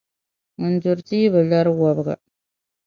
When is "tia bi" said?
1.07-1.41